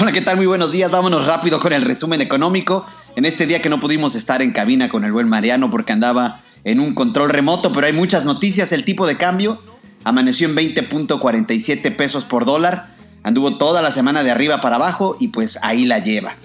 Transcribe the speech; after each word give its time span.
Hola, 0.00 0.12
¿qué 0.12 0.20
tal? 0.20 0.36
Muy 0.36 0.46
buenos 0.46 0.70
días. 0.70 0.90
Vámonos 0.90 1.26
rápido 1.26 1.58
con 1.58 1.72
el 1.72 1.82
resumen 1.82 2.20
económico. 2.20 2.86
En 3.16 3.24
este 3.24 3.46
día 3.46 3.60
que 3.60 3.68
no 3.68 3.80
pudimos 3.80 4.14
estar 4.14 4.42
en 4.42 4.52
cabina 4.52 4.88
con 4.88 5.04
el 5.04 5.12
buen 5.12 5.28
Mariano 5.28 5.70
porque 5.70 5.92
andaba 5.92 6.40
en 6.64 6.80
un 6.80 6.94
control 6.94 7.30
remoto, 7.30 7.72
pero 7.72 7.86
hay 7.86 7.92
muchas 7.92 8.24
noticias. 8.24 8.72
El 8.72 8.84
tipo 8.84 9.06
de 9.06 9.16
cambio 9.16 9.60
amaneció 10.04 10.48
en 10.48 10.56
20.47 10.56 11.96
pesos 11.96 12.24
por 12.24 12.44
dólar. 12.44 12.94
Anduvo 13.22 13.56
toda 13.58 13.82
la 13.82 13.90
semana 13.90 14.22
de 14.22 14.30
arriba 14.30 14.60
para 14.60 14.76
abajo 14.76 15.16
y 15.18 15.28
pues 15.28 15.58
ahí 15.62 15.84
la 15.84 15.98
lleva. 15.98 16.36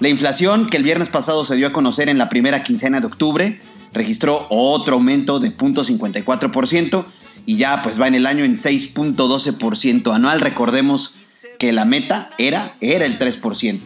La 0.00 0.08
inflación 0.08 0.66
que 0.68 0.78
el 0.78 0.82
viernes 0.82 1.10
pasado 1.10 1.44
se 1.44 1.56
dio 1.56 1.68
a 1.68 1.72
conocer 1.72 2.08
en 2.08 2.18
la 2.18 2.28
primera 2.28 2.62
quincena 2.62 3.00
de 3.00 3.06
octubre 3.06 3.60
registró 3.92 4.46
otro 4.48 4.94
aumento 4.94 5.38
de 5.38 5.54
0.54% 5.54 7.04
y 7.44 7.56
ya 7.56 7.82
pues 7.82 8.00
va 8.00 8.08
en 8.08 8.14
el 8.14 8.26
año 8.26 8.44
en 8.44 8.56
6.12% 8.56 10.14
anual. 10.14 10.40
Recordemos 10.40 11.14
que 11.62 11.70
la 11.70 11.84
meta 11.84 12.28
era, 12.38 12.74
era 12.80 13.06
el 13.06 13.20
3%. 13.20 13.82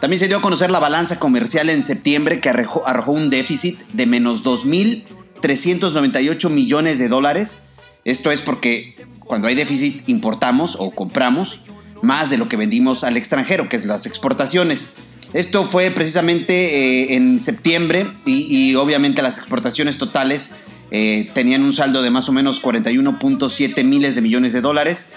También 0.00 0.18
se 0.18 0.26
dio 0.26 0.38
a 0.38 0.42
conocer 0.42 0.72
la 0.72 0.80
balanza 0.80 1.20
comercial 1.20 1.70
en 1.70 1.84
septiembre 1.84 2.40
que 2.40 2.48
arrojó, 2.48 3.12
un 3.12 3.30
déficit 3.30 3.78
de 3.92 4.06
menos 4.06 4.42
2.398 4.42 6.50
millones 6.50 6.98
de 6.98 7.06
dólares. 7.06 7.58
Esto 8.04 8.32
es 8.32 8.40
porque 8.40 8.96
cuando 9.20 9.46
hay 9.46 9.54
déficit 9.54 10.08
importamos 10.08 10.74
o 10.80 10.90
compramos 10.90 11.60
más 12.02 12.28
de 12.28 12.38
lo 12.38 12.48
que 12.48 12.56
vendimos 12.56 13.04
al 13.04 13.16
extranjero, 13.16 13.68
que 13.68 13.76
es 13.76 13.84
las 13.84 14.06
exportaciones. 14.06 14.94
Esto 15.32 15.64
fue 15.64 15.92
precisamente 15.92 17.04
eh, 17.04 17.14
en 17.14 17.38
septiembre 17.38 18.10
y, 18.26 18.74
obviamente 18.74 19.22
las 19.22 19.38
exportaciones 19.38 19.96
totales 19.96 20.56
eh, 20.90 21.30
tenían 21.34 21.62
un 21.62 21.72
saldo 21.72 22.02
de 22.02 22.10
más 22.10 22.28
o 22.28 22.32
menos 22.32 22.60
41.7 22.60 23.84
miles 23.84 24.16
de 24.16 24.22
millones 24.22 24.52
de 24.52 24.60
dólares 24.60 25.10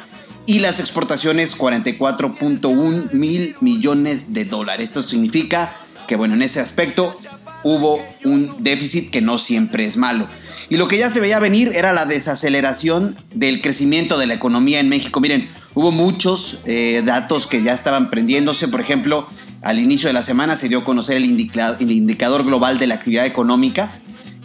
y 0.47 0.59
las 0.59 0.79
exportaciones 0.79 1.57
44.1 1.57 3.11
mil 3.13 3.55
millones 3.61 4.33
de 4.33 4.45
dólares. 4.45 4.89
Esto 4.89 5.03
significa 5.03 5.75
que 6.07 6.15
bueno, 6.15 6.35
en 6.35 6.43
ese 6.43 6.59
aspecto 6.59 7.19
hubo 7.63 7.99
un 8.23 8.63
déficit 8.63 9.09
que 9.09 9.21
no 9.21 9.37
siempre 9.37 9.85
es 9.85 9.97
malo. 9.97 10.29
Y 10.69 10.77
lo 10.77 10.87
que 10.87 10.97
ya 10.97 11.09
se 11.09 11.19
veía 11.19 11.39
venir 11.39 11.71
era 11.73 11.93
la 11.93 12.05
desaceleración 12.05 13.15
del 13.33 13.61
crecimiento 13.61 14.17
de 14.17 14.27
la 14.27 14.35
economía 14.35 14.79
en 14.79 14.89
México. 14.89 15.19
Miren, 15.19 15.49
hubo 15.73 15.91
muchos 15.91 16.59
eh, 16.65 17.01
datos 17.05 17.47
que 17.47 17.63
ya 17.63 17.73
estaban 17.73 18.09
prendiéndose. 18.09 18.67
Por 18.67 18.81
ejemplo, 18.81 19.27
al 19.61 19.79
inicio 19.79 20.07
de 20.07 20.13
la 20.13 20.21
semana 20.21 20.55
se 20.55 20.69
dio 20.69 20.79
a 20.79 20.85
conocer 20.85 21.17
el, 21.17 21.25
indicador 21.25 22.43
global 22.45 22.77
de 22.77 22.87
la 22.87 22.95
actividad 22.95 23.25
económica, 23.25 23.91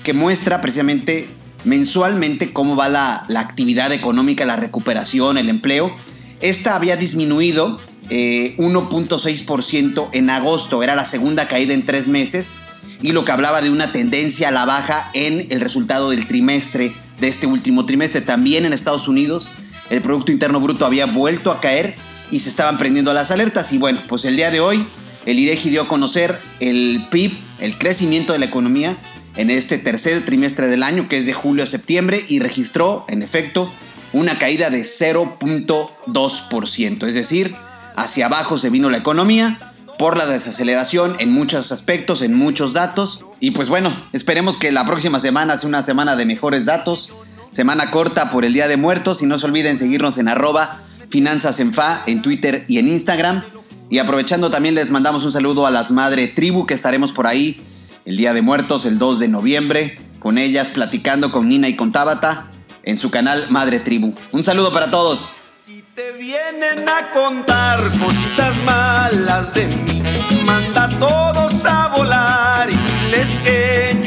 que 0.02 0.14
muestra 0.14 0.62
precisamente 0.62 1.28
mensualmente 1.64 2.53
cómo 2.53 2.77
va 2.77 2.89
la, 2.89 3.27
actividad 3.36 3.92
económica, 3.92 4.44
la 4.44 4.56
recuperación, 4.56 5.39
el 5.39 5.48
empleo. 5.48 5.94
Esta 6.41 6.75
había 6.75 6.97
disminuido 6.97 7.80
1.6% 8.08 10.05
eh, 10.05 10.08
en 10.12 10.30
agosto, 10.30 10.83
era 10.83 10.94
la 10.94 11.05
segunda 11.05 11.47
caída 11.48 11.75
en 11.75 11.84
tres 11.84 12.08
meses, 12.08 12.55
y 13.02 13.12
lo 13.12 13.25
que 13.25 13.33
hablaba 13.33 13.62
de 13.62 13.70
una 13.70 13.92
tendencia 13.92 14.48
a 14.48 14.52
la 14.52 14.64
baja 14.67 15.11
en 15.14 15.47
el 15.50 15.61
resultado 15.61 16.11
del 16.11 16.27
trimestre, 16.27 16.92
de 17.19 17.28
este 17.28 17.47
último 17.47 17.86
trimestre. 17.86 18.20
También 18.20 18.64
en 18.64 18.72
Estados 18.72 19.08
Unidos 19.08 19.48
el 19.91 20.02
Producto 20.02 20.33
Interno 20.33 20.61
Bruto 20.61 20.86
había 20.86 21.06
vuelto 21.06 21.50
a 21.50 21.61
caer 21.61 21.95
y 22.30 22.41
se 22.41 22.48
estaban 22.48 22.78
prendiendo 22.78 23.12
las 23.12 23.30
alertas. 23.30 23.72
Y 23.72 23.78
bueno, 23.78 24.00
pues 24.08 24.24
el 24.24 24.36
día 24.36 24.50
de 24.50 24.61
hoy 24.61 24.86
el 25.27 25.39
IREGI 25.39 25.70
dio 25.70 25.83
a 25.83 25.89
conocer 25.89 26.39
el 26.61 27.05
PIB, 27.11 27.36
el 27.58 27.77
crecimiento 27.77 28.33
de 28.33 28.39
la 28.39 28.47
economía 28.47 28.97
en 29.36 29.51
este 29.51 29.79
tercer 29.79 30.24
trimestre 30.24 30.68
del 30.68 30.83
año, 30.83 31.08
que 31.08 31.18
es 31.18 31.27
de 31.27 31.33
julio 31.33 31.64
a 31.64 31.67
septiembre, 31.67 32.24
y 32.29 32.39
registró, 32.41 33.05
en 33.08 33.23
efecto, 33.23 33.73
una 34.13 34.39
caída 34.39 34.70
de 34.70 34.80
0.2%. 34.80 37.07
Es 37.07 37.14
decir, 37.14 37.55
hacia 37.96 38.27
abajo 38.27 38.58
se 38.58 38.69
vino 38.70 38.90
la 38.90 38.98
economía 38.98 39.73
por 39.98 40.17
la 40.17 40.27
desaceleración 40.27 41.17
en 41.19 41.30
muchos 41.30 41.73
aspectos, 41.73 42.23
en 42.23 42.35
muchos 42.35 42.73
datos. 42.73 43.24
Y 43.39 43.51
pues 43.52 43.69
bueno, 43.69 43.92
esperemos 44.13 44.58
que 44.58 44.73
la 44.73 44.86
próxima 44.86 45.19
semana 45.19 45.57
sea 45.57 45.69
una 45.69 45.83
semana 45.83 46.17
de 46.17 46.27
mejores 46.27 46.64
datos. 46.64 47.13
Semana 47.51 47.90
corta 47.90 48.30
por 48.30 48.45
el 48.45 48.52
Día 48.52 48.69
de 48.69 48.77
Muertos 48.77 49.23
y 49.23 49.27
no 49.27 49.36
se 49.39 49.46
olviden 49.46 49.77
seguirnos 49.77 50.19
en 50.19 50.29
arroba 50.29 50.80
finanzas 51.08 51.58
en 51.61 51.73
fa 51.73 52.05
en 52.07 52.23
Twitter 52.23 52.64
y 52.69 52.79
en 52.79 52.89
Instagram. 52.89 53.42
Y 53.90 53.98
aprovechando 53.98 54.51
también 54.51 54.74
les 54.74 54.90
mandamos 54.90 55.24
un 55.24 55.33
saludo 55.33 55.67
a 55.67 55.70
las 55.70 55.90
Madre 55.90 56.29
Tribu 56.29 56.64
que 56.64 56.74
estaremos 56.74 57.13
por 57.13 57.27
ahí 57.27 57.61
el 58.05 58.16
Día 58.16 58.33
de 58.33 58.42
Muertos, 58.42 58.86
el 58.86 58.98
2 58.98 59.18
de 59.18 59.28
noviembre, 59.28 59.98
con 60.18 60.38
ellas 60.38 60.70
platicando 60.70 61.30
con 61.30 61.48
Nina 61.48 61.68
y 61.68 61.77
con 61.77 61.92
Tabata 61.92 62.46
en 62.83 62.98
su 62.98 63.11
canal 63.11 63.46
Madre 63.50 63.80
Tribu. 63.80 64.14
Un 64.33 64.42
saludo 64.42 64.72
para 64.72 64.90
todos. 64.90 65.30
Si 65.64 65.83
te 65.94 66.12
vienen 66.12 66.89
a 66.89 67.10
contar 67.12 67.78
cositas 67.98 68.56
malas 68.64 69.55
de 69.55 69.66
mí, 69.66 70.02
manda 70.44 70.84
a 70.84 70.89
todos 70.89 71.64
a 71.64 71.89
volar 71.89 72.68
y 72.70 72.77
diles 72.77 73.39
que 73.44 73.99